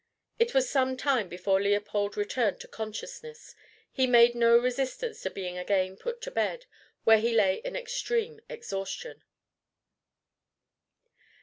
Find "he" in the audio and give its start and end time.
3.91-4.07, 7.19-7.35